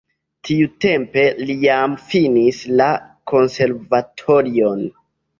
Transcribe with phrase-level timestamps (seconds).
[0.47, 2.87] Tiutempe li jam finis la
[3.33, 4.81] konservatorion.